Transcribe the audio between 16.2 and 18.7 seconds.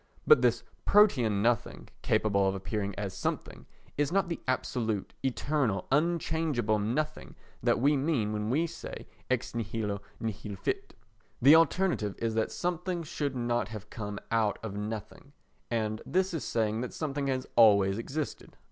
is saying that something has always existed.